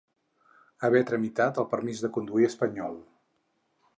Haver 0.87 1.01
tramitat 1.09 1.59
el 1.63 1.69
permís 1.75 2.03
de 2.05 2.11
conducció 2.17 2.51
espanyol. 2.53 3.01